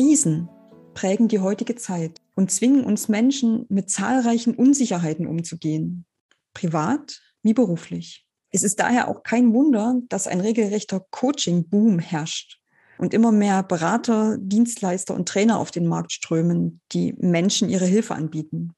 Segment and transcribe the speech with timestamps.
[0.00, 0.48] Krisen
[0.94, 6.06] prägen die heutige Zeit und zwingen uns Menschen mit zahlreichen Unsicherheiten umzugehen,
[6.54, 8.26] privat wie beruflich.
[8.50, 12.62] Es ist daher auch kein Wunder, dass ein regelrechter Coaching-Boom herrscht
[12.96, 18.14] und immer mehr Berater, Dienstleister und Trainer auf den Markt strömen, die Menschen ihre Hilfe
[18.14, 18.72] anbieten.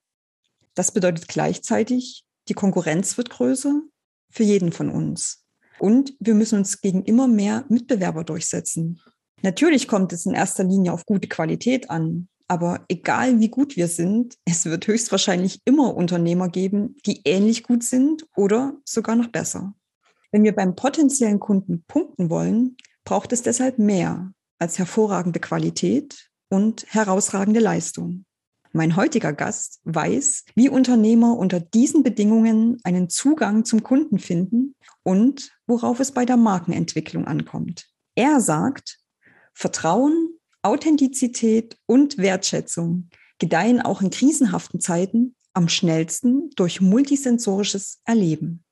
[0.75, 3.81] Das bedeutet gleichzeitig, die Konkurrenz wird größer
[4.29, 5.45] für jeden von uns.
[5.79, 8.99] Und wir müssen uns gegen immer mehr Mitbewerber durchsetzen.
[9.43, 12.27] Natürlich kommt es in erster Linie auf gute Qualität an.
[12.47, 17.83] Aber egal wie gut wir sind, es wird höchstwahrscheinlich immer Unternehmer geben, die ähnlich gut
[17.83, 19.73] sind oder sogar noch besser.
[20.31, 26.85] Wenn wir beim potenziellen Kunden punkten wollen, braucht es deshalb mehr als hervorragende Qualität und
[26.87, 28.25] herausragende Leistung.
[28.71, 35.51] Mein heutiger Gast weiß, wie Unternehmer unter diesen Bedingungen einen Zugang zum Kunden finden und
[35.67, 37.87] worauf es bei der Markenentwicklung ankommt.
[38.15, 39.02] Er sagt,
[39.53, 43.09] Vertrauen, Authentizität und Wertschätzung
[43.39, 48.63] gedeihen auch in krisenhaften Zeiten am schnellsten durch multisensorisches Erleben.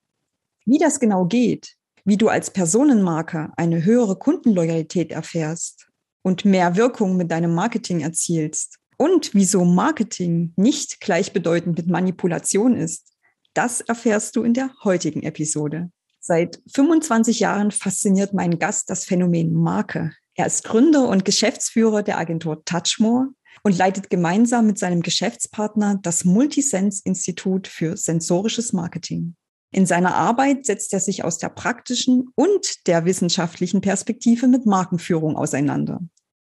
[0.64, 5.88] Wie das genau geht, wie du als Personenmarke eine höhere Kundenloyalität erfährst
[6.22, 13.12] und mehr Wirkung mit deinem Marketing erzielst und wieso Marketing nicht gleichbedeutend mit Manipulation ist,
[13.54, 15.90] das erfährst du in der heutigen Episode.
[16.20, 22.18] Seit 25 Jahren fasziniert mein Gast das Phänomen Marke er ist Gründer und Geschäftsführer der
[22.18, 23.28] Agentur Touchmore
[23.62, 29.36] und leitet gemeinsam mit seinem Geschäftspartner das Multisense-Institut für sensorisches Marketing.
[29.72, 35.36] In seiner Arbeit setzt er sich aus der praktischen und der wissenschaftlichen Perspektive mit Markenführung
[35.36, 36.00] auseinander.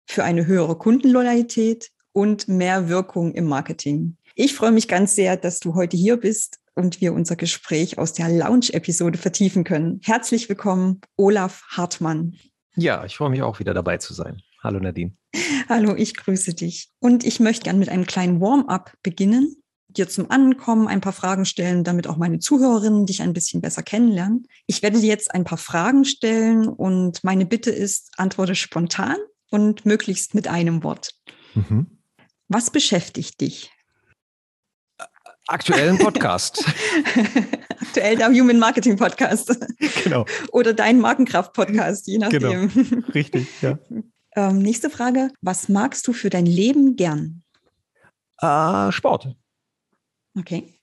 [0.07, 4.17] Für eine höhere Kundenloyalität und mehr Wirkung im Marketing.
[4.35, 8.13] Ich freue mich ganz sehr, dass du heute hier bist und wir unser Gespräch aus
[8.13, 10.01] der Lounge-Episode vertiefen können.
[10.05, 12.37] Herzlich willkommen, Olaf Hartmann.
[12.79, 14.41] Ja, ich freue mich auch wieder dabei zu sein.
[14.63, 15.17] Hallo Nadine.
[15.69, 16.91] Hallo, ich grüße dich.
[17.01, 19.57] Und ich möchte gerne mit einem kleinen Warm-up beginnen,
[19.89, 23.83] dir zum Ankommen ein paar Fragen stellen, damit auch meine Zuhörerinnen dich ein bisschen besser
[23.83, 24.47] kennenlernen.
[24.67, 29.17] Ich werde dir jetzt ein paar Fragen stellen und meine Bitte ist, antworte spontan
[29.51, 31.15] und möglichst mit einem Wort.
[31.55, 31.99] Mhm.
[32.47, 33.73] Was beschäftigt dich?
[35.49, 36.63] aktuellen Podcast.
[37.81, 39.57] Aktuell der Human Marketing Podcast.
[40.05, 40.25] Genau.
[40.53, 42.69] Oder dein Markenkraft Podcast, je nachdem.
[42.69, 43.03] Genau.
[43.15, 43.79] Richtig, ja.
[44.35, 45.31] Ähm, nächste Frage.
[45.41, 47.43] Was magst du für dein Leben gern?
[48.41, 49.35] Äh, Sport.
[50.39, 50.75] Okay.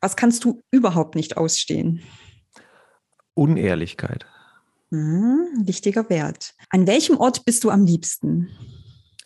[0.00, 2.02] Was kannst du überhaupt nicht ausstehen?
[3.34, 4.26] Unehrlichkeit.
[4.90, 6.54] Hm, wichtiger Wert.
[6.70, 8.50] An welchem Ort bist du am liebsten?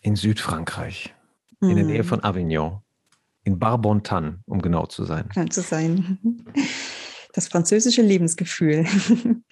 [0.02, 1.14] In Südfrankreich,
[1.60, 1.70] hm.
[1.70, 2.04] in der Nähe hm.
[2.04, 2.80] von Avignon
[3.44, 5.28] in Barbontan, um genau zu sein.
[5.34, 6.18] Genau zu sein.
[7.34, 8.86] Das französische Lebensgefühl.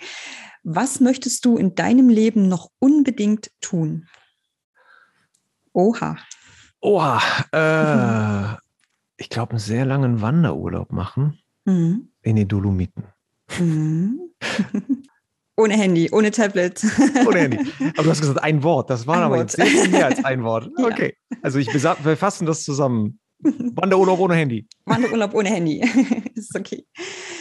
[0.62, 4.06] Was möchtest du in deinem Leben noch unbedingt tun?
[5.72, 6.16] Oha.
[6.80, 7.20] Oha.
[7.50, 8.56] Äh,
[9.16, 12.08] ich glaube, einen sehr langen Wanderurlaub machen mhm.
[12.22, 13.04] in den Dolomiten.
[13.58, 14.20] Mhm.
[15.54, 16.82] Ohne Handy, ohne Tablet.
[17.26, 17.58] Ohne Handy.
[17.90, 18.88] Aber du hast gesagt, ein Wort.
[18.88, 19.52] Das war ein aber Wort.
[19.52, 20.70] jetzt sehr viel mehr als ein Wort.
[20.78, 21.14] Okay.
[21.30, 21.36] Ja.
[21.42, 23.20] Also ich wir fassen das zusammen.
[23.42, 24.66] Wanderurlaub ohne Handy.
[24.84, 25.80] Wanderurlaub ohne Handy.
[26.34, 26.86] ist okay.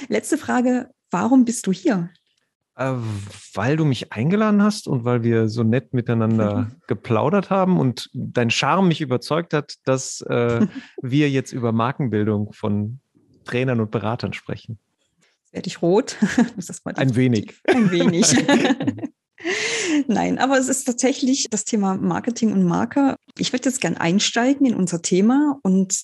[0.07, 0.89] Letzte Frage.
[1.12, 2.09] Warum bist du hier?
[2.75, 2.94] Äh,
[3.53, 8.50] weil du mich eingeladen hast und weil wir so nett miteinander geplaudert haben und dein
[8.50, 10.66] Charme mich überzeugt hat, dass äh,
[11.01, 13.00] wir jetzt über Markenbildung von
[13.44, 14.79] Trainern und Beratern sprechen.
[15.41, 16.18] Jetzt werde ich rot.
[16.95, 17.53] Ein wenig.
[17.68, 18.35] Ein wenig.
[20.07, 23.15] Nein, aber es ist tatsächlich das Thema Marketing und Marke.
[23.38, 26.01] Ich würde jetzt gern einsteigen in unser Thema und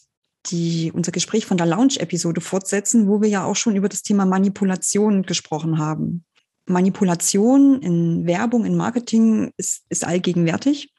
[0.52, 4.26] die, unser Gespräch von der Lounge-Episode fortsetzen, wo wir ja auch schon über das Thema
[4.26, 6.24] Manipulation gesprochen haben.
[6.66, 10.94] Manipulation in Werbung, in Marketing ist, ist allgegenwärtig.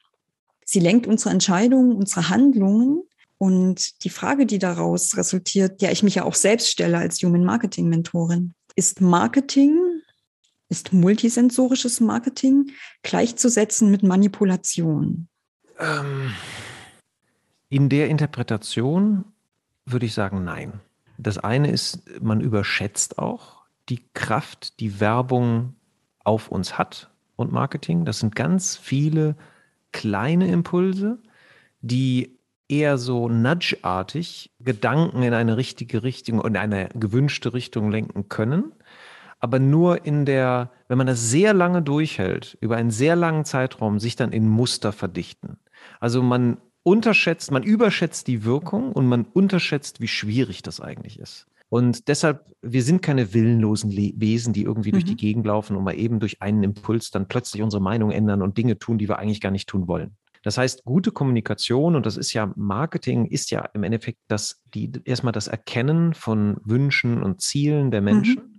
[0.65, 3.03] Sie lenkt unsere Entscheidungen, unsere Handlungen.
[3.37, 7.45] Und die Frage, die daraus resultiert, der ich mich ja auch selbst stelle als Human
[7.45, 9.77] Marketing Mentorin, ist Marketing
[10.69, 12.71] ist multisensorisches Marketing
[13.03, 15.27] gleichzusetzen mit Manipulation?
[15.79, 16.33] Ähm,
[17.69, 19.25] in der Interpretation
[19.85, 20.79] würde ich sagen, nein.
[21.17, 25.75] Das eine ist, man überschätzt auch die Kraft, die Werbung
[26.23, 28.05] auf uns hat und Marketing.
[28.05, 29.35] Das sind ganz viele
[29.91, 31.19] kleine Impulse,
[31.81, 32.37] die
[32.67, 38.71] eher so nudgeartig Gedanken in eine richtige Richtung und eine gewünschte Richtung lenken können,
[39.39, 43.99] aber nur in der, wenn man das sehr lange durchhält, über einen sehr langen Zeitraum,
[43.99, 45.57] sich dann in Muster verdichten.
[45.99, 51.45] Also man unterschätzt, man überschätzt die Wirkung und man unterschätzt, wie schwierig das eigentlich ist.
[51.69, 54.93] Und deshalb, wir sind keine willenlosen Wesen, die irgendwie mhm.
[54.93, 55.17] durch die mhm.
[55.17, 58.79] Gegend laufen und mal eben durch einen Impuls dann plötzlich unsere Meinung ändern und Dinge
[58.79, 60.15] tun, die wir eigentlich gar nicht tun wollen.
[60.41, 64.91] Das heißt, gute Kommunikation, und das ist ja Marketing, ist ja im Endeffekt das, die,
[65.03, 68.35] erstmal das Erkennen von Wünschen und Zielen der Menschen.
[68.35, 68.58] Mhm.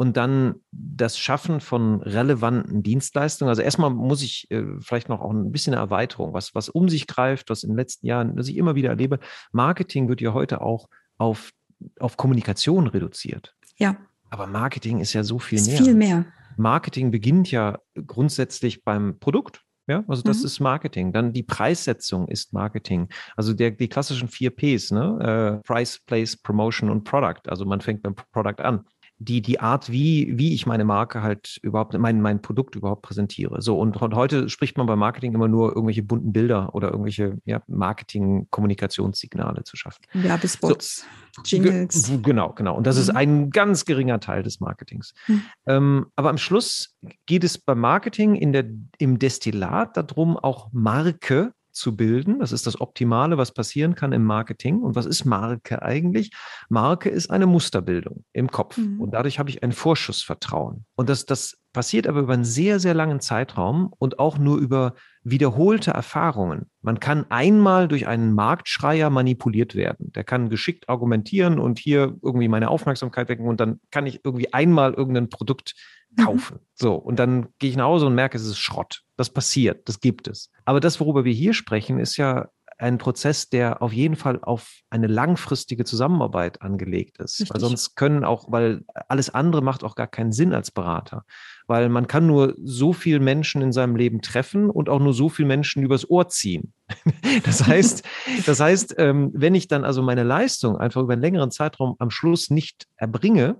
[0.00, 3.50] Und dann das Schaffen von relevanten Dienstleistungen.
[3.50, 6.88] Also erstmal muss ich äh, vielleicht noch auch ein bisschen eine Erweiterung, was, was um
[6.88, 9.18] sich greift, was in den letzten Jahren, was ich immer wieder erlebe.
[9.52, 10.88] Marketing wird ja heute auch
[11.18, 11.50] auf,
[11.98, 13.54] auf Kommunikation reduziert.
[13.76, 13.98] Ja.
[14.30, 15.76] Aber Marketing ist ja so viel ist mehr.
[15.76, 16.24] Viel mehr.
[16.56, 19.60] Marketing beginnt ja grundsätzlich beim Produkt.
[19.86, 20.46] Ja, also das mhm.
[20.46, 21.12] ist Marketing.
[21.12, 23.10] Dann die Preissetzung ist Marketing.
[23.36, 25.60] Also der, die klassischen vier Ps, ne?
[25.60, 27.42] Äh, Price, Place, Promotion und Product.
[27.48, 28.86] Also man fängt beim Product an
[29.22, 33.60] die, die Art, wie, wie ich meine Marke halt überhaupt, mein, mein Produkt überhaupt präsentiere.
[33.60, 37.36] So, und, und heute spricht man beim Marketing immer nur irgendwelche bunten Bilder oder irgendwelche
[37.44, 40.00] ja, Marketing-Kommunikationssignale zu schaffen.
[40.14, 41.04] Werbespots,
[41.36, 42.10] so, Jingles.
[42.22, 42.74] Genau, genau.
[42.74, 43.02] Und das mhm.
[43.02, 45.12] ist ein ganz geringer Teil des Marketings.
[45.28, 45.42] Mhm.
[45.66, 46.96] Ähm, aber am Schluss
[47.26, 48.64] geht es beim Marketing in der,
[48.96, 52.38] im Destillat darum, auch Marke zu bilden.
[52.40, 54.80] Das ist das Optimale, was passieren kann im Marketing.
[54.80, 56.32] Und was ist Marke eigentlich?
[56.68, 58.76] Marke ist eine Musterbildung im Kopf.
[58.76, 59.00] Mhm.
[59.00, 60.84] Und dadurch habe ich ein Vorschussvertrauen.
[60.96, 64.94] Und das, das passiert aber über einen sehr, sehr langen Zeitraum und auch nur über
[65.22, 66.70] wiederholte Erfahrungen.
[66.80, 70.12] Man kann einmal durch einen Marktschreier manipuliert werden.
[70.12, 74.52] Der kann geschickt argumentieren und hier irgendwie meine Aufmerksamkeit wecken und dann kann ich irgendwie
[74.52, 75.74] einmal irgendein Produkt
[76.16, 76.24] mhm.
[76.24, 76.54] kaufen.
[76.56, 76.66] Mhm.
[76.74, 79.02] So, und dann gehe ich nach Hause und merke, es ist Schrott.
[79.16, 80.50] Das passiert, das gibt es.
[80.64, 82.48] Aber das, worüber wir hier sprechen, ist ja
[82.80, 87.40] ein Prozess, der auf jeden Fall auf eine langfristige Zusammenarbeit angelegt ist.
[87.40, 87.54] Richtig.
[87.54, 91.24] Weil sonst können auch, weil alles andere macht auch gar keinen Sinn als Berater.
[91.66, 95.28] Weil man kann nur so viel Menschen in seinem Leben treffen und auch nur so
[95.28, 96.72] viel Menschen übers Ohr ziehen.
[97.44, 98.02] Das heißt,
[98.46, 102.10] das heißt, ähm, wenn ich dann also meine Leistung einfach über einen längeren Zeitraum am
[102.10, 103.56] Schluss nicht erbringe,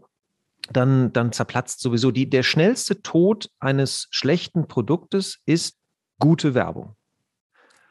[0.73, 2.11] dann, dann zerplatzt sowieso.
[2.11, 5.77] Die, der schnellste Tod eines schlechten Produktes ist
[6.19, 6.97] gute Werbung.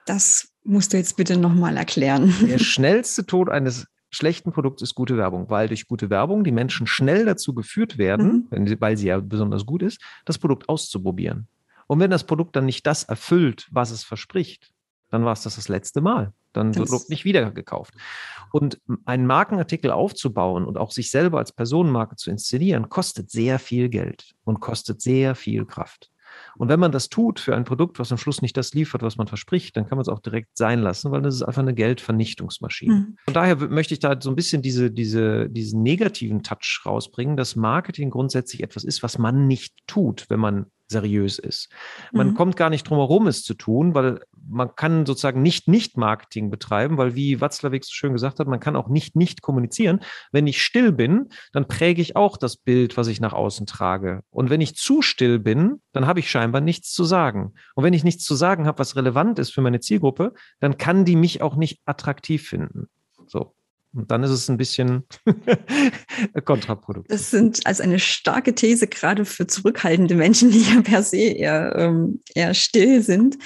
[0.06, 2.34] Das musst du jetzt bitte nochmal erklären.
[2.48, 6.88] Der schnellste Tod eines schlechten Produkts ist gute Werbung, weil durch gute Werbung die Menschen
[6.88, 8.68] schnell dazu geführt werden, mhm.
[8.68, 11.48] sie, weil sie ja besonders gut ist, das Produkt auszuprobieren.
[11.88, 14.72] Und wenn das Produkt dann nicht das erfüllt, was es verspricht,
[15.10, 16.34] dann war es das das letzte Mal.
[16.54, 17.94] Dann das wird nicht wieder gekauft.
[18.52, 23.90] Und einen Markenartikel aufzubauen und auch sich selber als Personenmarke zu inszenieren, kostet sehr viel
[23.90, 26.12] Geld und kostet sehr viel Kraft.
[26.58, 29.18] Und wenn man das tut für ein Produkt, was am Schluss nicht das liefert, was
[29.18, 31.74] man verspricht, dann kann man es auch direkt sein lassen, weil das ist einfach eine
[31.74, 32.94] Geldvernichtungsmaschine.
[32.94, 33.18] Mhm.
[33.26, 37.56] Von daher möchte ich da so ein bisschen diese, diese, diesen negativen Touch rausbringen, dass
[37.56, 41.70] Marketing grundsätzlich etwas ist, was man nicht tut, wenn man seriös ist.
[42.12, 42.34] Man mhm.
[42.34, 46.98] kommt gar nicht drum herum, es zu tun, weil man kann sozusagen nicht Nicht-Marketing betreiben,
[46.98, 50.02] weil wie Watzlawick so schön gesagt hat, man kann auch nicht nicht kommunizieren.
[50.32, 54.24] Wenn ich still bin, dann präge ich auch das Bild, was ich nach außen trage.
[54.32, 57.54] Und wenn ich zu still bin, dann habe ich scheinbar nichts zu sagen.
[57.76, 61.06] Und wenn ich nichts zu sagen habe, was relevant ist für meine Zielgruppe, dann kann
[61.06, 62.88] die mich auch nicht attraktiv finden.
[63.28, 63.54] So.
[63.94, 65.04] Und dann ist es ein bisschen
[66.46, 67.10] kontraproduktiv.
[67.10, 71.76] Das sind als eine starke These gerade für zurückhaltende Menschen, die ja per se eher,
[71.76, 73.38] ähm, eher still sind.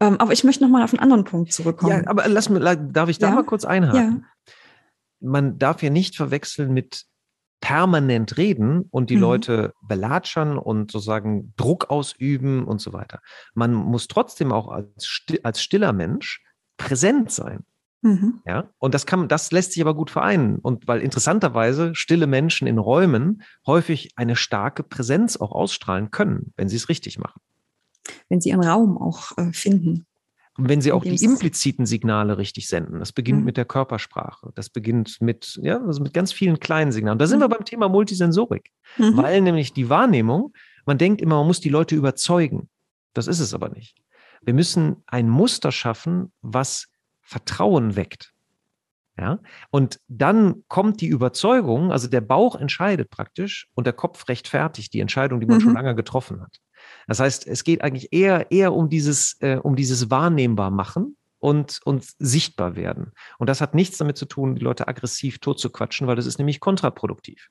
[0.00, 2.04] Ähm, aber ich möchte nochmal auf einen anderen Punkt zurückkommen.
[2.04, 3.34] Ja, aber lass mir, darf ich da ja?
[3.34, 4.24] mal kurz einhaken?
[4.46, 4.52] Ja.
[5.20, 7.04] Man darf ja nicht verwechseln mit
[7.60, 9.22] permanent reden und die mhm.
[9.22, 13.20] Leute belatschern und sozusagen Druck ausüben und so weiter.
[13.54, 16.44] Man muss trotzdem auch als, als stiller Mensch
[16.76, 17.64] präsent sein.
[18.02, 18.40] Mhm.
[18.46, 20.56] Ja, und das kann, das lässt sich aber gut vereinen.
[20.56, 26.68] Und weil interessanterweise stille Menschen in Räumen häufig eine starke Präsenz auch ausstrahlen können, wenn
[26.68, 27.40] sie es richtig machen.
[28.28, 30.06] Wenn sie ihren Raum auch äh, finden.
[30.56, 32.98] Und wenn sie auch die impliziten Signale richtig senden.
[32.98, 33.44] Das beginnt mhm.
[33.44, 34.50] mit der Körpersprache.
[34.56, 37.18] Das beginnt mit, ja, also mit ganz vielen kleinen Signalen.
[37.18, 37.44] Da sind mhm.
[37.44, 38.72] wir beim Thema Multisensorik.
[38.96, 39.16] Mhm.
[39.16, 40.52] Weil nämlich die Wahrnehmung,
[40.84, 42.68] man denkt immer, man muss die Leute überzeugen.
[43.14, 44.02] Das ist es aber nicht.
[44.42, 46.88] Wir müssen ein Muster schaffen, was
[47.28, 48.32] Vertrauen weckt.
[49.18, 54.94] Ja, und dann kommt die Überzeugung, also der Bauch entscheidet praktisch und der Kopf rechtfertigt
[54.94, 55.62] die Entscheidung, die man mhm.
[55.62, 56.60] schon lange getroffen hat.
[57.08, 61.80] Das heißt, es geht eigentlich eher, eher um dieses, äh, um dieses wahrnehmbar machen und,
[61.84, 63.10] und sichtbar werden.
[63.38, 66.60] Und das hat nichts damit zu tun, die Leute aggressiv totzuquatschen, weil das ist nämlich
[66.60, 67.48] kontraproduktiv.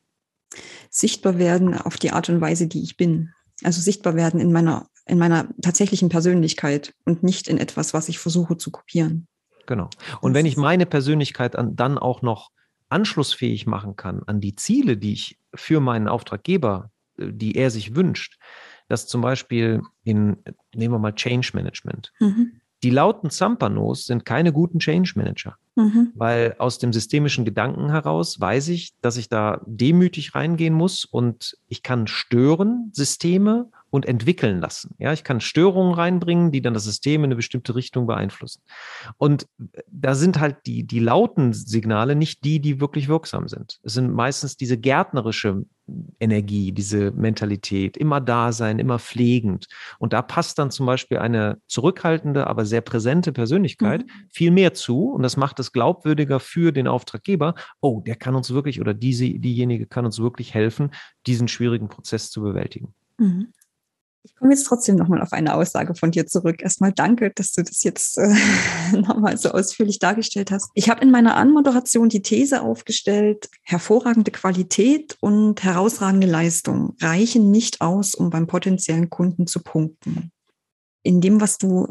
[0.90, 3.34] Sichtbar werden auf die Art und Weise, die ich bin.
[3.64, 8.20] Also sichtbar werden in meiner, in meiner tatsächlichen Persönlichkeit und nicht in etwas, was ich
[8.20, 9.28] versuche zu kopieren.
[9.68, 9.90] Genau.
[10.22, 12.50] Und wenn ich meine Persönlichkeit an, dann auch noch
[12.90, 17.96] anschlussfähig machen kann an die Ziele, die ich für meinen Auftraggeber, äh, die er sich
[17.96, 18.40] wünscht,
[18.88, 20.38] dass zum Beispiel in,
[20.74, 22.14] nehmen wir mal Change Management.
[22.20, 22.62] Mhm.
[22.84, 26.12] Die lauten Zampanos sind keine guten Change Manager, mhm.
[26.14, 31.58] weil aus dem systemischen Gedanken heraus weiß ich, dass ich da demütig reingehen muss und
[31.68, 34.96] ich kann stören Systeme und entwickeln lassen.
[34.98, 38.62] Ja, ich kann Störungen reinbringen, die dann das System in eine bestimmte Richtung beeinflussen.
[39.18, 39.48] Und
[39.90, 43.80] da sind halt die, die lauten Signale nicht die, die wirklich wirksam sind.
[43.84, 45.64] Es sind meistens diese gärtnerische
[46.20, 49.68] Energie, diese Mentalität, immer da sein, immer pflegend.
[50.00, 54.12] Und da passt dann zum Beispiel eine zurückhaltende, aber sehr präsente Persönlichkeit mhm.
[54.30, 55.12] viel mehr zu.
[55.12, 57.56] Und das macht es glaubwürdiger für den Auftraggeber.
[57.80, 60.92] Oh, der kann uns wirklich oder diese, diejenige kann uns wirklich helfen,
[61.26, 62.94] diesen schwierigen Prozess zu bewältigen.
[63.18, 63.54] Mhm.
[64.28, 66.62] Ich komme jetzt trotzdem nochmal auf eine Aussage von dir zurück.
[66.62, 68.36] Erstmal danke, dass du das jetzt äh,
[68.92, 70.70] nochmal so ausführlich dargestellt hast.
[70.74, 77.80] Ich habe in meiner Anmoderation die These aufgestellt, hervorragende Qualität und herausragende Leistung reichen nicht
[77.80, 80.32] aus, um beim potenziellen Kunden zu punkten.
[81.04, 81.88] In dem, was du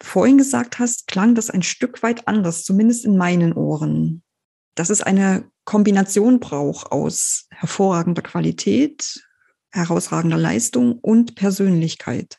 [0.00, 4.22] vorhin gesagt hast, klang das ein Stück weit anders, zumindest in meinen Ohren.
[4.76, 9.24] Dass es eine Kombination braucht aus hervorragender Qualität,
[9.74, 12.38] herausragender Leistung und Persönlichkeit.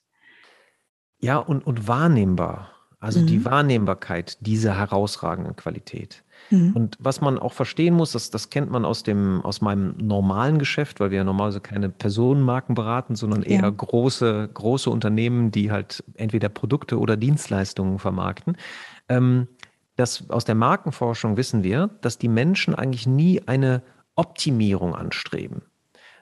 [1.19, 2.71] Ja, und, und wahrnehmbar.
[2.99, 3.27] Also mhm.
[3.27, 6.23] die Wahrnehmbarkeit dieser herausragenden Qualität.
[6.49, 6.71] Mhm.
[6.75, 10.57] Und was man auch verstehen muss, das, das kennt man aus, dem, aus meinem normalen
[10.57, 13.69] Geschäft, weil wir ja normalerweise keine Personenmarken beraten, sondern eher ja.
[13.69, 18.57] große, große Unternehmen, die halt entweder Produkte oder Dienstleistungen vermarkten.
[19.07, 19.49] Ähm,
[19.97, 23.83] das, aus der Markenforschung wissen wir, dass die Menschen eigentlich nie eine
[24.15, 25.61] Optimierung anstreben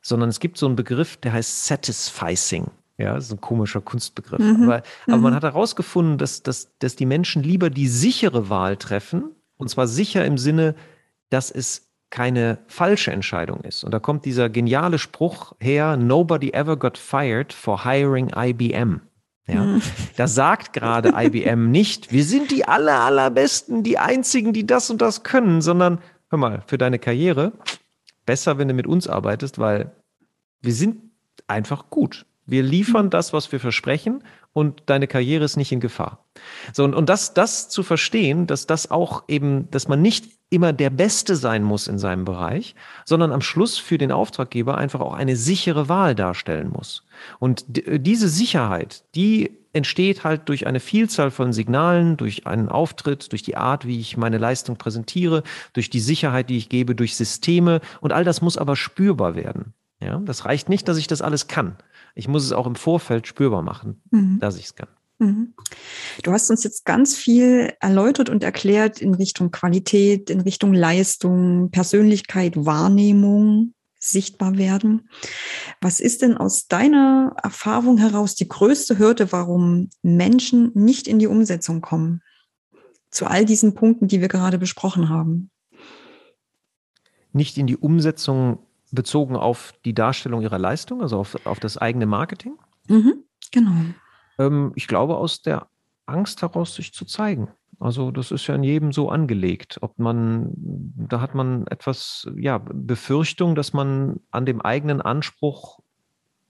[0.04, 2.68] sondern es gibt so einen Begriff, der heißt Satisficing.
[2.98, 4.40] Ja, das ist ein komischer Kunstbegriff.
[4.40, 4.64] Mhm.
[4.64, 5.24] Aber, aber mhm.
[5.24, 9.88] man hat herausgefunden, dass, dass, dass die Menschen lieber die sichere Wahl treffen, und zwar
[9.88, 10.76] sicher im Sinne,
[11.30, 13.84] dass es keine falsche Entscheidung ist.
[13.84, 19.02] Und da kommt dieser geniale Spruch her, nobody ever got fired for hiring IBM.
[19.48, 19.82] Ja, mhm.
[20.16, 25.02] da sagt gerade IBM nicht, wir sind die aller, allerbesten, die einzigen, die das und
[25.02, 27.54] das können, sondern hör mal, für deine Karriere
[28.26, 29.92] besser, wenn du mit uns arbeitest, weil
[30.62, 31.02] wir sind
[31.48, 32.26] einfach gut.
[32.46, 36.26] Wir liefern das, was wir versprechen und deine Karriere ist nicht in Gefahr.
[36.74, 40.74] So, und, und das, das zu verstehen, dass das auch eben, dass man nicht immer
[40.74, 42.76] der Beste sein muss in seinem Bereich,
[43.06, 47.06] sondern am Schluss für den Auftraggeber einfach auch eine sichere Wahl darstellen muss.
[47.40, 53.42] Und diese Sicherheit, die entsteht halt durch eine Vielzahl von Signalen, durch einen Auftritt, durch
[53.42, 57.82] die Art, wie ich meine Leistung präsentiere, durch die Sicherheit, die ich gebe, durch Systeme.
[58.00, 59.74] Und all das muss aber spürbar werden.
[60.00, 61.78] Ja, das reicht nicht, dass ich das alles kann.
[62.16, 64.40] Ich muss es auch im Vorfeld spürbar machen, mhm.
[64.40, 64.90] dass ich es kann.
[65.20, 65.54] Mhm.
[66.24, 71.72] Du hast uns jetzt ganz viel erläutert und erklärt in Richtung Qualität, in Richtung Leistung,
[71.72, 75.10] Persönlichkeit, Wahrnehmung sichtbar werden.
[75.82, 81.28] Was ist denn aus deiner Erfahrung heraus die größte Hürde, warum Menschen nicht in die
[81.28, 82.22] Umsetzung kommen?
[83.10, 85.52] Zu all diesen Punkten, die wir gerade besprochen haben.
[87.32, 88.60] Nicht in die Umsetzung
[88.92, 92.58] bezogen auf die Darstellung ihrer Leistung, also auf, auf das eigene Marketing?
[92.88, 93.72] Mhm, genau.
[94.38, 95.68] Ähm, ich glaube, aus der
[96.06, 97.48] Angst heraus, sich zu zeigen.
[97.80, 99.80] Also das ist ja in jedem so angelegt.
[99.82, 105.80] Ob man, da hat man etwas, ja, Befürchtung, dass man an dem eigenen Anspruch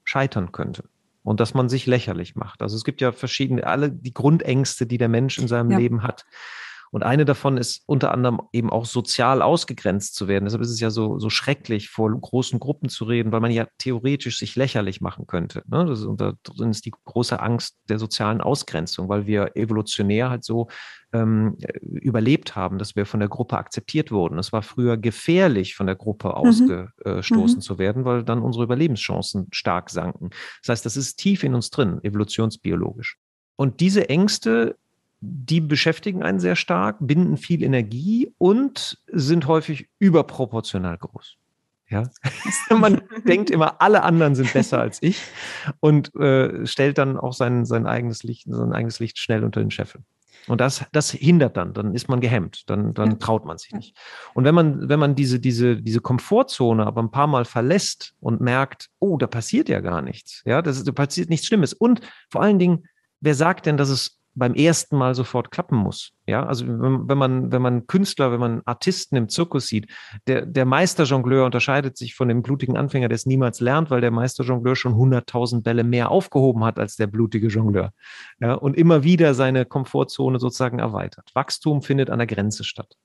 [0.03, 0.83] scheitern könnte
[1.23, 2.61] und dass man sich lächerlich macht.
[2.61, 5.77] Also es gibt ja verschiedene, alle die Grundängste, die der Mensch in seinem ja.
[5.77, 6.25] Leben hat.
[6.93, 10.45] Und eine davon ist unter anderem eben auch sozial ausgegrenzt zu werden.
[10.45, 13.65] Deshalb ist es ja so, so schrecklich, vor großen Gruppen zu reden, weil man ja
[13.79, 15.63] theoretisch sich lächerlich machen könnte.
[15.65, 15.87] Ne?
[15.87, 20.29] Das ist, und da drin ist die große Angst der sozialen Ausgrenzung, weil wir evolutionär
[20.29, 20.67] halt so
[21.13, 24.37] ähm, überlebt haben, dass wir von der Gruppe akzeptiert wurden.
[24.37, 26.33] Es war früher gefährlich, von der Gruppe mhm.
[26.35, 27.61] ausgestoßen mhm.
[27.61, 30.29] zu werden, weil dann unsere Überlebenschancen stark sanken.
[30.61, 33.17] Das heißt, das ist tief in uns drin, evolutionsbiologisch.
[33.55, 34.77] Und diese Ängste
[35.25, 41.37] die beschäftigen einen sehr stark, binden viel Energie und sind häufig überproportional groß.
[41.89, 42.03] Ja,
[42.77, 45.21] man denkt immer, alle anderen sind besser als ich
[45.79, 49.71] und äh, stellt dann auch sein, sein eigenes Licht, sein eigenes Licht schnell unter den
[49.71, 50.01] Scheffel.
[50.47, 53.15] Und das, das hindert dann, dann ist man gehemmt, dann, dann ja.
[53.15, 53.95] traut man sich nicht.
[54.33, 58.41] Und wenn man, wenn man diese, diese, diese Komfortzone aber ein paar Mal verlässt und
[58.41, 61.71] merkt, oh, da passiert ja gar nichts, ja, das, da passiert nichts Schlimmes.
[61.73, 62.83] Und vor allen Dingen,
[63.21, 66.11] wer sagt denn, dass es beim ersten Mal sofort klappen muss.
[66.25, 69.87] Ja, also wenn, wenn man, wenn man Künstler, wenn man Artisten im Zirkus sieht,
[70.27, 74.11] der, der Meisterjongleur unterscheidet sich von dem blutigen Anfänger, der es niemals lernt, weil der
[74.11, 77.93] Meisterjongleur schon 100.000 Bälle mehr aufgehoben hat als der blutige Jongleur.
[78.39, 81.29] Ja, und immer wieder seine Komfortzone sozusagen erweitert.
[81.33, 82.97] Wachstum findet an der Grenze statt.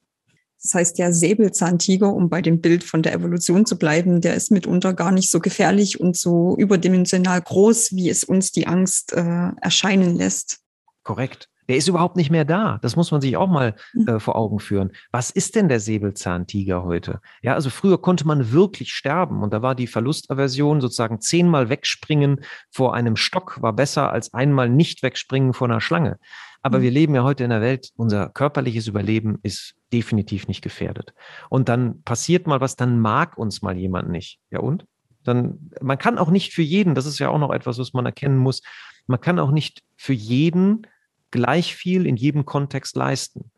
[0.63, 4.51] Das heißt, der Säbelzahntiger, um bei dem Bild von der Evolution zu bleiben, der ist
[4.51, 9.51] mitunter gar nicht so gefährlich und so überdimensional groß, wie es uns die Angst äh,
[9.61, 10.61] erscheinen lässt.
[11.09, 11.49] Korrekt.
[11.69, 12.79] Der ist überhaupt nicht mehr da.
[12.83, 14.09] Das muss man sich auch mal hm.
[14.09, 14.93] äh, vor Augen führen.
[15.11, 17.23] Was ist denn der Säbelzahntiger heute?
[17.41, 22.43] Ja, also früher konnte man wirklich sterben und da war die Verlustaversion sozusagen zehnmal wegspringen
[22.71, 26.19] vor einem Stock war besser als einmal nicht wegspringen vor einer Schlange.
[26.61, 26.83] Aber mhm.
[26.83, 31.15] wir leben ja heute in einer Welt, unser körperliches Überleben ist definitiv nicht gefährdet.
[31.49, 34.41] Und dann passiert mal was, dann mag uns mal jemand nicht.
[34.51, 34.85] Ja und?
[35.25, 38.05] Dann, man kann auch nicht für jeden, das ist ja auch noch etwas, was man
[38.05, 38.61] erkennen muss,
[39.09, 40.87] man kann auch nicht für jeden
[41.31, 43.51] gleich viel in jedem Kontext leisten.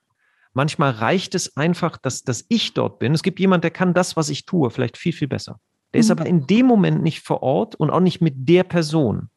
[0.52, 3.14] Manchmal reicht es einfach, dass, dass ich dort bin.
[3.14, 5.60] Es gibt jemand, der kann das, was ich tue, vielleicht viel, viel besser.
[5.92, 6.00] Der mhm.
[6.00, 9.30] ist aber in dem Moment nicht vor Ort und auch nicht mit der Person.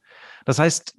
[0.46, 0.96] Das heißt,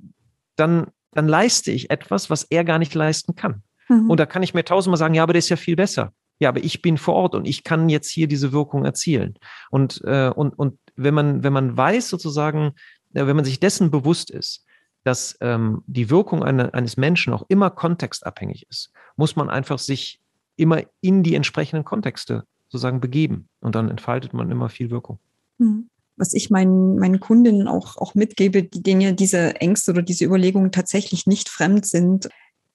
[0.57, 3.63] dann dann leiste ich etwas, was er gar nicht leisten kann.
[3.89, 4.11] Mhm.
[4.11, 6.13] Und da kann ich mir tausendmal sagen, ja, aber der ist ja viel besser.
[6.41, 9.39] Ja, aber ich bin vor Ort und ich kann jetzt hier diese Wirkung erzielen.
[9.71, 12.73] Und, äh, und, und wenn man, wenn man weiß sozusagen,
[13.13, 14.65] wenn man sich dessen bewusst ist,
[15.05, 20.21] dass ähm, die Wirkung eine, eines Menschen auch immer kontextabhängig ist, muss man einfach sich
[20.57, 23.49] immer in die entsprechenden Kontexte sozusagen begeben.
[23.61, 25.19] Und dann entfaltet man immer viel Wirkung.
[25.59, 30.25] Mhm was ich meinen, meinen Kundinnen auch, auch mitgebe, denen ja diese Ängste oder diese
[30.25, 32.29] Überlegungen tatsächlich nicht fremd sind.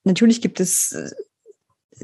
[0.03, 1.09] Natürlich gibt es äh,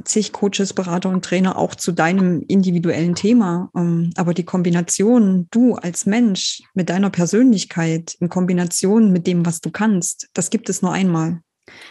[0.04, 3.70] zig Coaches, Berater und Trainer auch zu deinem individuellen Thema.
[3.76, 9.62] Ähm, aber die Kombination, du als Mensch mit deiner Persönlichkeit in Kombination mit dem, was
[9.62, 11.42] du kannst, das gibt es nur einmal.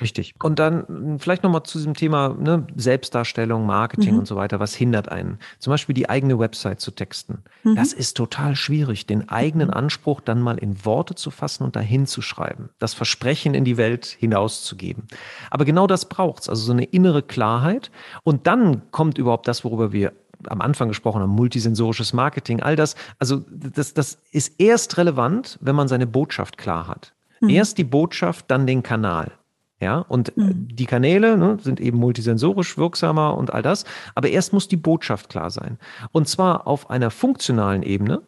[0.00, 0.34] Richtig.
[0.42, 4.20] Und dann hm, vielleicht nochmal zu diesem Thema ne, Selbstdarstellung, Marketing mhm.
[4.20, 4.60] und so weiter.
[4.60, 5.38] Was hindert einen?
[5.58, 7.42] Zum Beispiel die eigene Website zu texten.
[7.62, 7.76] Mhm.
[7.76, 9.74] Das ist total schwierig, den eigenen mhm.
[9.74, 12.70] Anspruch dann mal in Worte zu fassen und dahin zu schreiben.
[12.78, 15.04] Das Versprechen in die Welt hinauszugeben.
[15.50, 16.48] Aber genau das braucht's.
[16.48, 17.90] Also so eine innere Klarheit.
[18.22, 20.12] Und dann kommt überhaupt das, worüber wir
[20.48, 22.96] am Anfang gesprochen haben, multisensorisches Marketing, all das.
[23.18, 27.12] Also das, das ist erst relevant, wenn man seine Botschaft klar hat.
[27.40, 27.50] Mhm.
[27.50, 29.32] Erst die Botschaft, dann den Kanal.
[29.80, 30.68] Ja, und mhm.
[30.68, 33.84] die Kanäle ne, sind eben multisensorisch wirksamer und all das.
[34.14, 35.78] Aber erst muss die Botschaft klar sein.
[36.12, 38.22] Und zwar auf einer funktionalen Ebene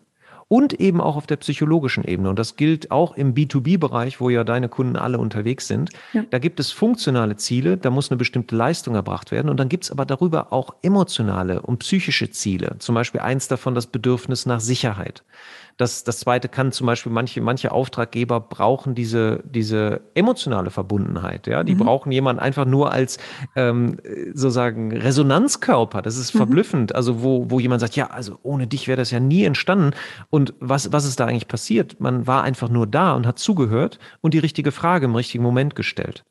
[0.48, 2.30] und eben auch auf der psychologischen Ebene.
[2.30, 5.90] Und das gilt auch im B2B-Bereich, wo ja deine Kunden alle unterwegs sind.
[6.12, 6.24] Ja.
[6.30, 9.48] Da gibt es funktionale Ziele, da muss eine bestimmte Leistung erbracht werden.
[9.48, 12.76] Und dann gibt es aber darüber auch emotionale und psychische Ziele.
[12.78, 15.24] Zum Beispiel eins davon das Bedürfnis nach Sicherheit.
[15.76, 21.46] Das, das zweite kann zum Beispiel manche, manche Auftraggeber brauchen diese, diese emotionale Verbundenheit.
[21.46, 21.78] Ja, die mhm.
[21.80, 23.18] brauchen jemanden einfach nur als
[23.56, 23.98] ähm,
[24.32, 26.00] sozusagen Resonanzkörper.
[26.00, 26.38] Das ist mhm.
[26.38, 26.94] verblüffend.
[26.94, 29.90] Also wo, wo jemand sagt, ja, also ohne dich wäre das ja nie entstanden.
[30.30, 32.00] Und was, was ist da eigentlich passiert?
[32.00, 35.74] Man war einfach nur da und hat zugehört und die richtige Frage im richtigen Moment
[35.74, 36.24] gestellt.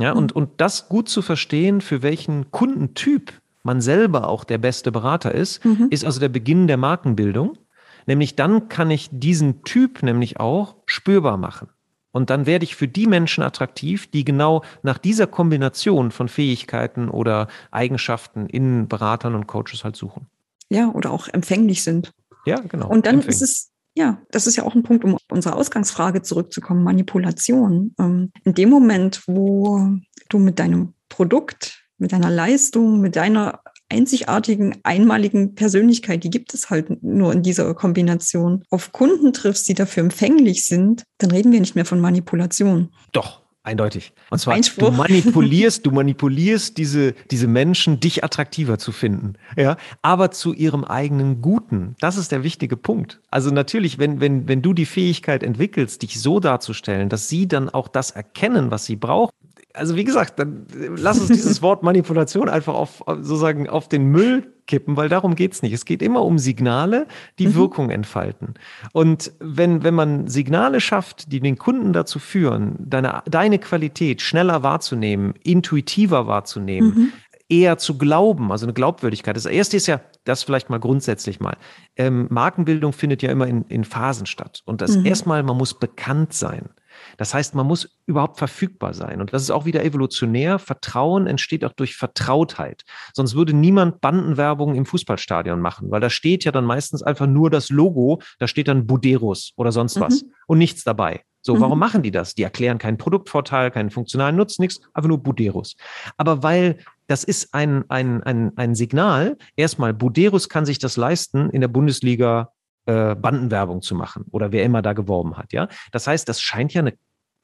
[0.00, 0.18] Ja, mhm.
[0.18, 3.32] und, und das gut zu verstehen, für welchen Kundentyp
[3.62, 5.88] man selber auch der beste Berater ist, mhm.
[5.90, 7.58] ist also der Beginn der Markenbildung.
[8.06, 11.68] Nämlich dann kann ich diesen Typ nämlich auch spürbar machen.
[12.12, 17.10] Und dann werde ich für die Menschen attraktiv, die genau nach dieser Kombination von Fähigkeiten
[17.10, 20.26] oder Eigenschaften in Beratern und Coaches halt suchen.
[20.70, 22.12] Ja, oder auch empfänglich sind.
[22.46, 22.88] Ja, genau.
[22.88, 26.22] Und dann ist es, ja, das ist ja auch ein Punkt, um auf unsere Ausgangsfrage
[26.22, 27.94] zurückzukommen, Manipulation.
[27.98, 29.86] Ähm, in dem Moment, wo
[30.30, 36.70] du mit deinem Produkt, mit deiner Leistung, mit deiner einzigartigen, einmaligen Persönlichkeit, die gibt es
[36.70, 41.60] halt nur in dieser Kombination, auf Kunden triffst, die dafür empfänglich sind, dann reden wir
[41.60, 42.90] nicht mehr von Manipulation.
[43.12, 43.46] Doch.
[43.66, 44.12] Eindeutig.
[44.30, 49.32] Und zwar, du manipulierst, du manipulierst diese, diese Menschen, dich attraktiver zu finden.
[49.56, 51.96] Ja, aber zu ihrem eigenen Guten.
[51.98, 53.20] Das ist der wichtige Punkt.
[53.28, 57.68] Also natürlich, wenn, wenn, wenn du die Fähigkeit entwickelst, dich so darzustellen, dass sie dann
[57.68, 59.32] auch das erkennen, was sie brauchen,
[59.76, 64.52] also wie gesagt, dann lass uns dieses Wort Manipulation einfach auf sozusagen auf den Müll
[64.66, 65.72] kippen, weil darum geht's nicht.
[65.72, 67.06] Es geht immer um Signale,
[67.38, 67.54] die mhm.
[67.54, 68.54] Wirkung entfalten.
[68.92, 74.62] Und wenn, wenn man Signale schafft, die den Kunden dazu führen, deine, deine Qualität schneller
[74.62, 77.12] wahrzunehmen, intuitiver wahrzunehmen, mhm.
[77.48, 79.36] eher zu glauben, also eine Glaubwürdigkeit.
[79.36, 81.56] Das erste ist ja, das vielleicht mal grundsätzlich mal.
[81.96, 84.62] Ähm, Markenbildung findet ja immer in, in Phasen statt.
[84.64, 85.06] Und das mhm.
[85.06, 86.70] erstmal, man muss bekannt sein.
[87.16, 89.20] Das heißt, man muss überhaupt verfügbar sein.
[89.20, 90.58] Und das ist auch wieder evolutionär.
[90.58, 92.82] Vertrauen entsteht auch durch Vertrautheit.
[93.14, 97.50] Sonst würde niemand Bandenwerbung im Fußballstadion machen, weil da steht ja dann meistens einfach nur
[97.50, 100.32] das Logo, da steht dann Buderus oder sonst was mhm.
[100.46, 101.22] und nichts dabei.
[101.46, 101.60] So, mhm.
[101.60, 102.34] warum machen die das?
[102.34, 105.76] Die erklären keinen Produktvorteil, keinen funktionalen Nutzen, nichts, einfach nur Buderus.
[106.16, 111.50] Aber weil das ist ein, ein, ein, ein Signal, erstmal, Buderus kann sich das leisten,
[111.50, 112.50] in der Bundesliga
[112.86, 115.52] äh, Bandenwerbung zu machen oder wer immer da geworben hat.
[115.52, 116.94] Ja, das heißt, das scheint ja eine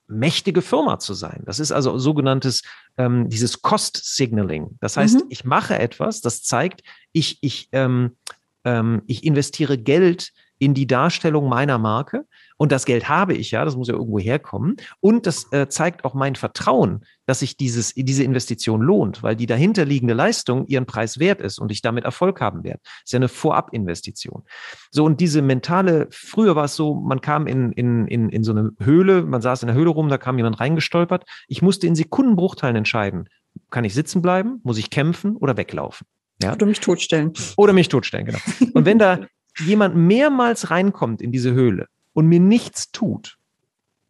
[0.09, 1.43] mächtige Firma zu sein.
[1.47, 2.63] Das ist also sogenanntes
[2.97, 4.79] ähm, dieses Cost Signaling.
[4.81, 5.27] Das heißt, mhm.
[5.31, 8.17] ich mache etwas, das zeigt, ich ich ähm,
[8.65, 12.25] ähm, ich investiere Geld in die Darstellung meiner Marke.
[12.57, 14.77] Und das Geld habe ich ja, das muss ja irgendwo herkommen.
[15.01, 19.46] Und das äh, zeigt auch mein Vertrauen, dass sich dieses, diese Investition lohnt, weil die
[19.46, 22.79] dahinterliegende Leistung ihren Preis wert ist und ich damit Erfolg haben werde.
[22.85, 24.44] Das ist ja eine Vorabinvestition.
[24.92, 28.53] So, und diese mentale, früher war es so, man kam in, in, in, in so
[28.53, 31.25] eine Höhle, man saß in der Höhle rum, da kam jemand reingestolpert.
[31.48, 33.29] Ich musste in Sekundenbruchteilen entscheiden.
[33.70, 34.61] Kann ich sitzen bleiben?
[34.62, 36.07] Muss ich kämpfen oder weglaufen?
[36.40, 36.53] Ja?
[36.53, 37.33] Oder mich totstellen.
[37.57, 38.38] Oder mich totstellen, genau.
[38.75, 39.18] Und wenn da
[39.59, 43.38] jemand mehrmals reinkommt in diese Höhle und mir nichts tut,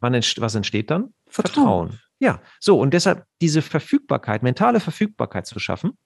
[0.01, 1.15] was entsteht dann?
[1.29, 1.91] Vertrauen.
[1.91, 2.01] Vertrauen.
[2.19, 5.99] Ja, so und deshalb diese Verfügbarkeit, mentale Verfügbarkeit zu schaffen,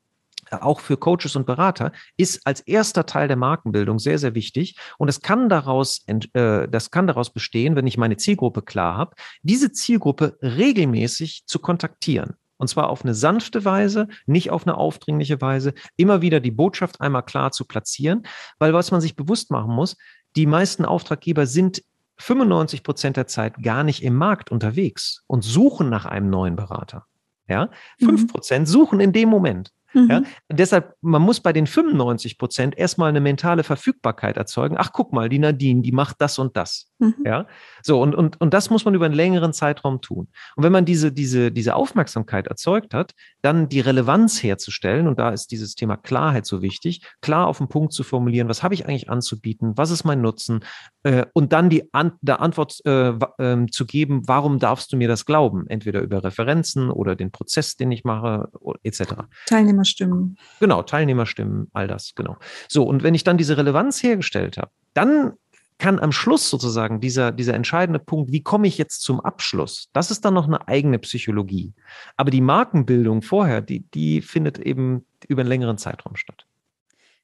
[0.50, 4.76] äh, auch für Coaches und Berater, ist als erster Teil der Markenbildung sehr, sehr wichtig.
[4.96, 9.14] Und es kann daraus, äh, das kann daraus bestehen, wenn ich meine Zielgruppe klar habe,
[9.42, 12.36] diese Zielgruppe regelmäßig zu kontaktieren.
[12.58, 17.00] Und zwar auf eine sanfte Weise, nicht auf eine aufdringliche Weise, immer wieder die Botschaft
[17.00, 18.22] einmal klar zu platzieren,
[18.58, 19.96] weil was man sich bewusst machen muss,
[20.36, 21.82] die meisten Auftraggeber sind
[22.18, 27.06] 95 Prozent der Zeit gar nicht im Markt unterwegs und suchen nach einem neuen Berater.
[27.48, 28.26] Ja, fünf mhm.
[28.26, 29.72] Prozent suchen in dem Moment.
[29.96, 30.10] Mhm.
[30.10, 30.22] Ja?
[30.50, 34.76] Deshalb, man muss bei den 95 Prozent erstmal eine mentale Verfügbarkeit erzeugen.
[34.78, 36.90] Ach, guck mal, die Nadine, die macht das und das.
[36.98, 37.14] Mhm.
[37.24, 37.46] Ja,
[37.82, 40.28] so und, und, und das muss man über einen längeren Zeitraum tun.
[40.56, 45.30] Und wenn man diese, diese, diese Aufmerksamkeit erzeugt hat, dann die Relevanz herzustellen, und da
[45.30, 48.86] ist dieses Thema Klarheit so wichtig, klar auf den Punkt zu formulieren, was habe ich
[48.86, 50.60] eigentlich anzubieten, was ist mein Nutzen,
[51.02, 55.08] äh, und dann die An der Antwort äh, äh, zu geben, warum darfst du mir
[55.08, 55.66] das glauben?
[55.68, 58.48] Entweder über Referenzen oder den Prozess, den ich mache,
[58.84, 59.02] etc.
[59.46, 60.38] Teilnehmerstimmen.
[60.60, 62.36] Genau, Teilnehmerstimmen, all das, genau.
[62.68, 65.34] So, und wenn ich dann diese Relevanz hergestellt habe, dann
[65.78, 69.88] kann am Schluss sozusagen dieser, dieser entscheidende Punkt, wie komme ich jetzt zum Abschluss?
[69.92, 71.74] Das ist dann noch eine eigene Psychologie.
[72.16, 76.46] Aber die Markenbildung vorher, die, die findet eben über einen längeren Zeitraum statt.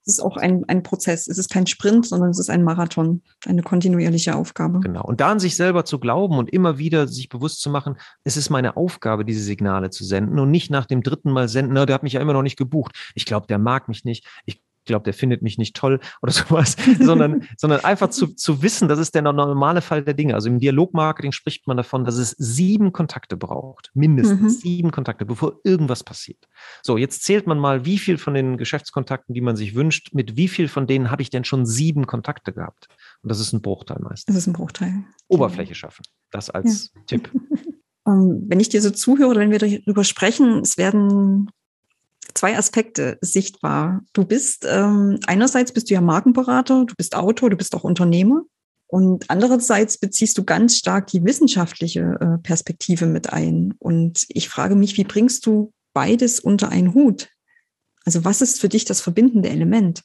[0.04, 1.28] Es ist auch ein, ein Prozess.
[1.28, 4.80] Es ist kein Sprint, sondern es ist ein Marathon, eine kontinuierliche Aufgabe.
[4.80, 5.04] Genau.
[5.04, 8.36] Und da an sich selber zu glauben und immer wieder sich bewusst zu machen, es
[8.36, 11.86] ist meine Aufgabe, diese Signale zu senden und nicht nach dem dritten Mal senden, na,
[11.86, 13.12] der hat mich ja immer noch nicht gebucht.
[13.14, 14.26] Ich glaube, der mag mich nicht.
[14.44, 18.88] Ich glaube, der findet mich nicht toll oder sowas, sondern, sondern einfach zu, zu wissen,
[18.88, 20.34] das ist der normale Fall der Dinge.
[20.34, 24.48] Also im Dialogmarketing spricht man davon, dass es sieben Kontakte braucht, mindestens mhm.
[24.48, 26.48] sieben Kontakte, bevor irgendwas passiert.
[26.82, 30.36] So, jetzt zählt man mal, wie viel von den Geschäftskontakten, die man sich wünscht, mit
[30.36, 32.88] wie viel von denen habe ich denn schon sieben Kontakte gehabt?
[33.22, 34.26] Und das ist ein Bruchteil meistens.
[34.26, 35.04] Das ist ein Bruchteil.
[35.28, 36.02] Oberfläche schaffen.
[36.30, 37.02] Das als ja.
[37.06, 37.30] Tipp.
[38.04, 41.50] Ähm, wenn ich dir so zuhöre, wenn wir darüber sprechen, es werden
[42.34, 44.02] zwei Aspekte sichtbar.
[44.12, 48.42] Du bist, ähm, einerseits bist du ja Markenberater, du bist Autor, du bist auch Unternehmer.
[48.86, 53.74] Und andererseits beziehst du ganz stark die wissenschaftliche äh, Perspektive mit ein.
[53.78, 57.30] Und ich frage mich, wie bringst du beides unter einen Hut?
[58.04, 60.02] Also was ist für dich das verbindende Element?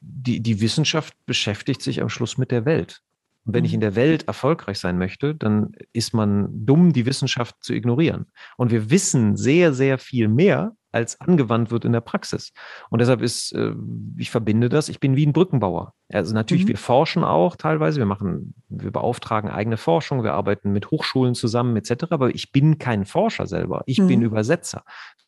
[0.00, 3.02] Die, die Wissenschaft beschäftigt sich am Schluss mit der Welt.
[3.44, 3.82] Und wenn ich in mhm.
[3.82, 8.26] der Welt erfolgreich sein möchte, dann ist man dumm, die Wissenschaft zu ignorieren.
[8.56, 12.52] Und wir wissen sehr, sehr viel mehr, als angewandt wird in der Praxis.
[12.90, 13.72] Und deshalb ist, äh,
[14.18, 15.94] ich verbinde das, ich bin wie ein Brückenbauer.
[16.10, 16.68] Also natürlich, mhm.
[16.68, 21.76] wir forschen auch teilweise, wir machen, wir beauftragen eigene Forschung, wir arbeiten mit Hochschulen zusammen
[21.76, 24.08] etc., aber ich bin kein Forscher selber, ich mhm.
[24.08, 24.84] bin Übersetzer.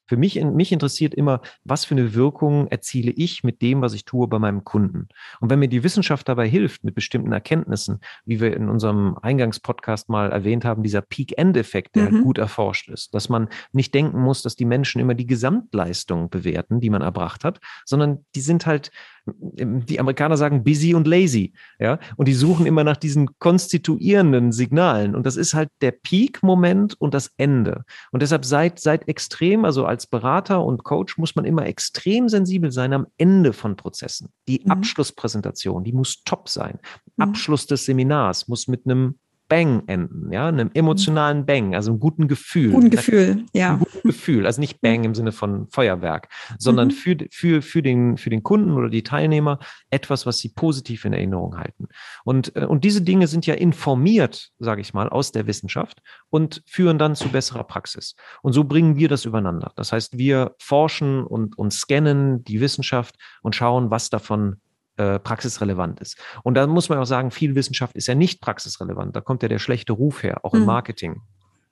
[0.06, 4.04] Für mich, mich interessiert immer, was für eine Wirkung erziele ich mit dem, was ich
[4.04, 5.08] tue bei meinem Kunden.
[5.40, 10.08] Und wenn mir die Wissenschaft dabei hilft, mit bestimmten Erkenntnissen, wie wir in unserem Eingangspodcast
[10.08, 12.22] mal erwähnt haben, dieser Peak-End-Effekt, der mhm.
[12.22, 16.80] gut erforscht ist, dass man nicht denken muss, dass die Menschen immer die Gesamtleistung bewerten,
[16.80, 18.90] die man erbracht hat, sondern die sind halt
[19.26, 25.14] die Amerikaner sagen busy und lazy, ja, und die suchen immer nach diesen konstituierenden Signalen
[25.14, 27.84] und das ist halt der Peak-Moment und das Ende.
[28.12, 32.70] Und deshalb seid, seid extrem, also als Berater und Coach muss man immer extrem sensibel
[32.70, 34.28] sein am Ende von Prozessen.
[34.46, 34.70] Die mhm.
[34.70, 36.78] Abschlusspräsentation, die muss top sein.
[37.16, 37.22] Mhm.
[37.22, 42.28] Abschluss des Seminars muss mit einem Bang enden, ja, einem emotionalen Bang, also einem guten
[42.28, 42.72] Gefühl.
[42.72, 43.76] Guten Gefühl, ja.
[43.76, 46.28] Guten Gefühl, also nicht Bang im Sinne von Feuerwerk,
[46.58, 46.92] sondern mhm.
[46.92, 49.58] für, für, für, den, für den Kunden oder die Teilnehmer
[49.90, 51.88] etwas, was sie positiv in Erinnerung halten.
[52.24, 56.62] Und, äh, und diese Dinge sind ja informiert, sage ich mal, aus der Wissenschaft und
[56.66, 58.14] führen dann zu besserer Praxis.
[58.42, 59.72] Und so bringen wir das übereinander.
[59.76, 64.56] Das heißt, wir forschen und, und scannen die Wissenschaft und schauen, was davon
[64.96, 66.18] äh, praxisrelevant ist.
[66.42, 69.14] Und da muss man auch sagen, viel Wissenschaft ist ja nicht praxisrelevant.
[69.14, 70.66] Da kommt ja der schlechte Ruf her, auch im mhm.
[70.66, 71.22] Marketing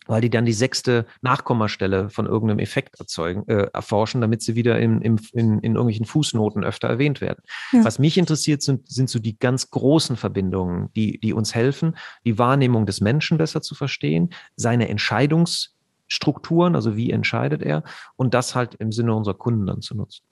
[0.06, 4.78] weil die dann die sechste Nachkommastelle von irgendeinem Effekt erzeugen, äh, erforschen, damit sie wieder
[4.78, 7.42] in, in, in, in irgendwelchen Fußnoten öfter erwähnt werden.
[7.72, 7.84] Ja.
[7.84, 12.38] Was mich interessiert, sind, sind so die ganz großen Verbindungen, die, die uns helfen, die
[12.38, 17.84] Wahrnehmung des Menschen besser zu verstehen, seine Entscheidungsstrukturen, also wie entscheidet er,
[18.16, 20.24] und das halt im Sinne unserer Kunden dann zu nutzen.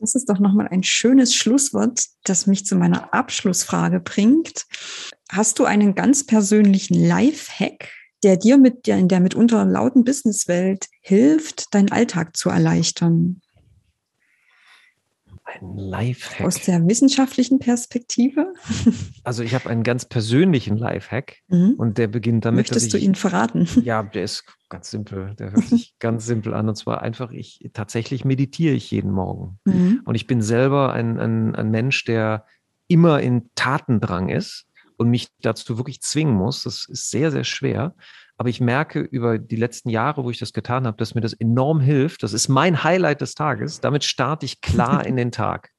[0.00, 4.64] Das ist doch nochmal ein schönes Schlusswort, das mich zu meiner Abschlussfrage bringt.
[5.30, 7.90] Hast du einen ganz persönlichen Life-Hack,
[8.22, 13.42] der dir mit der in der mitunter lauten Businesswelt hilft, deinen Alltag zu erleichtern?
[15.52, 16.46] Ein Lifehack.
[16.46, 18.52] Aus der wissenschaftlichen Perspektive?
[19.22, 21.74] Also ich habe einen ganz persönlichen Lifehack mhm.
[21.76, 22.58] und der beginnt damit.
[22.58, 23.68] Möchtest ich, du ihn verraten?
[23.84, 25.34] Ja, der ist ganz simpel.
[25.38, 26.68] Der hört sich ganz simpel an.
[26.68, 29.58] Und zwar einfach, ich tatsächlich meditiere ich jeden Morgen.
[29.64, 30.02] Mhm.
[30.04, 32.46] Und ich bin selber ein, ein, ein Mensch, der
[32.88, 36.64] immer in Tatendrang ist und mich dazu wirklich zwingen muss.
[36.64, 37.94] Das ist sehr, sehr schwer.
[38.40, 41.34] Aber ich merke über die letzten Jahre, wo ich das getan habe, dass mir das
[41.34, 42.22] enorm hilft.
[42.22, 43.82] Das ist mein Highlight des Tages.
[43.82, 45.72] Damit starte ich klar in den Tag.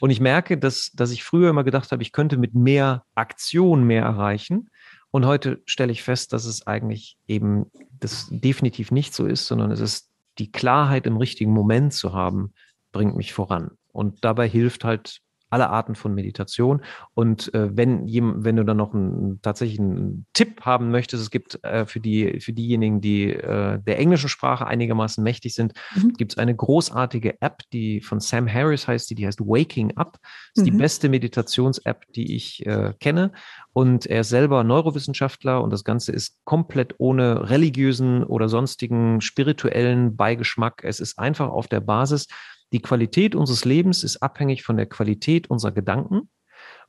[0.00, 3.84] Und ich merke, dass, dass ich früher immer gedacht habe, ich könnte mit mehr Aktion
[3.84, 4.70] mehr erreichen.
[5.12, 7.66] Und heute stelle ich fest, dass es eigentlich eben
[8.00, 12.54] das definitiv nicht so ist, sondern es ist die Klarheit im richtigen Moment zu haben,
[12.90, 13.70] bringt mich voran.
[13.92, 15.20] Und dabei hilft halt
[15.50, 16.82] alle Arten von Meditation.
[17.14, 21.62] Und äh, wenn, wenn du dann noch einen, tatsächlich einen Tipp haben möchtest, es gibt
[21.64, 26.14] äh, für, die, für diejenigen, die äh, der englischen Sprache einigermaßen mächtig sind, mhm.
[26.14, 30.18] gibt es eine großartige App, die von Sam Harris heißt, die, die heißt Waking Up.
[30.54, 30.72] Das ist mhm.
[30.72, 33.32] die beste Meditations-App, die ich äh, kenne.
[33.72, 40.16] Und er ist selber Neurowissenschaftler und das Ganze ist komplett ohne religiösen oder sonstigen spirituellen
[40.16, 40.82] Beigeschmack.
[40.84, 42.26] Es ist einfach auf der Basis
[42.72, 46.28] die Qualität unseres Lebens ist abhängig von der Qualität unserer Gedanken.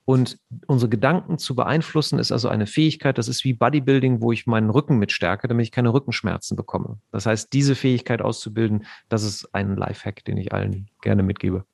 [0.03, 4.47] Und unsere Gedanken zu beeinflussen ist also eine Fähigkeit, das ist wie Bodybuilding, wo ich
[4.47, 6.99] meinen Rücken mit stärke, damit ich keine Rückenschmerzen bekomme.
[7.11, 11.65] Das heißt, diese Fähigkeit auszubilden, das ist ein Lifehack, den ich allen gerne mitgebe.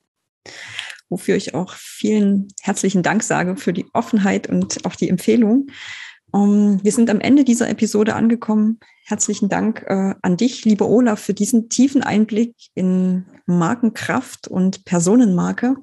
[1.09, 5.67] Wofür ich auch vielen herzlichen Dank sage für die Offenheit und auch die Empfehlung.
[6.31, 8.79] Um, wir sind am Ende dieser Episode angekommen.
[9.09, 15.77] Herzlichen Dank äh, an dich, lieber Olaf, für diesen tiefen Einblick in Markenkraft und Personenmarke.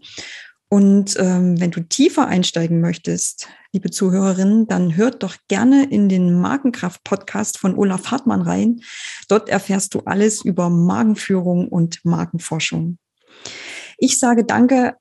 [0.68, 6.38] Und ähm, wenn du tiefer einsteigen möchtest, liebe Zuhörerinnen, dann hört doch gerne in den
[6.38, 8.82] Markenkraft-Podcast von Olaf Hartmann rein.
[9.28, 12.98] Dort erfährst du alles über Magenführung und Markenforschung.
[13.96, 14.96] Ich sage danke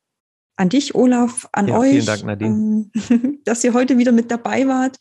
[0.56, 2.90] an dich, Olaf, an ja, euch, vielen Dank, Nadine.
[3.10, 4.98] Ähm, dass ihr heute wieder mit dabei wart.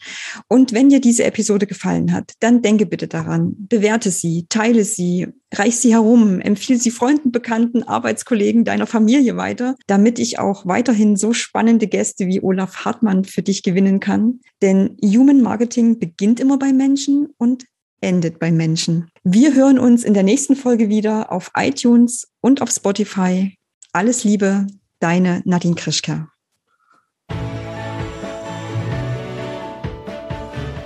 [0.49, 5.29] Und wenn dir diese Episode gefallen hat, dann denke bitte daran, bewerte sie, teile sie,
[5.53, 11.17] reich sie herum, empfehle sie Freunden, Bekannten, Arbeitskollegen, deiner Familie weiter, damit ich auch weiterhin
[11.17, 14.41] so spannende Gäste wie Olaf Hartmann für dich gewinnen kann.
[14.62, 17.67] Denn Human Marketing beginnt immer bei Menschen und
[18.01, 19.09] endet bei Menschen.
[19.23, 23.55] Wir hören uns in der nächsten Folge wieder auf iTunes und auf Spotify.
[23.93, 24.67] Alles Liebe,
[25.03, 26.29] Deine Nadine Krischka.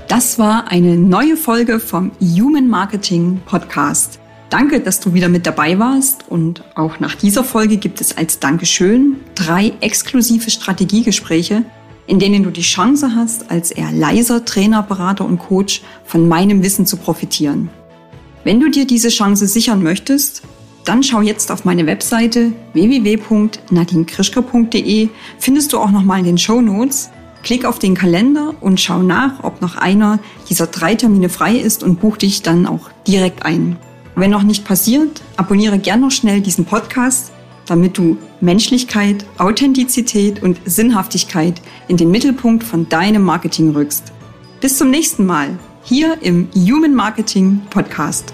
[0.08, 4.18] Das war eine neue Folge vom Human Marketing Podcast.
[4.48, 8.40] Danke, dass du wieder mit dabei warst und auch nach dieser Folge gibt es als
[8.40, 11.66] Dankeschön drei exklusive Strategiegespräche,
[12.06, 16.62] in denen du die Chance hast, als eher leiser Trainer, Berater und Coach von meinem
[16.62, 17.68] Wissen zu profitieren.
[18.44, 20.42] Wenn du dir diese Chance sichern möchtest,
[20.86, 25.08] dann schau jetzt auf meine Webseite www.nadinekrischker.de.
[25.38, 27.10] Findest du auch nochmal in den Show Notes.
[27.42, 30.18] Klick auf den Kalender und schau nach, ob noch einer
[30.48, 33.76] dieser drei Termine frei ist und buch dich dann auch direkt ein.
[34.14, 37.32] Wenn noch nicht passiert, abonniere gern noch schnell diesen Podcast,
[37.66, 44.12] damit du Menschlichkeit, Authentizität und Sinnhaftigkeit in den Mittelpunkt von deinem Marketing rückst.
[44.60, 45.50] Bis zum nächsten Mal
[45.82, 48.32] hier im Human Marketing Podcast.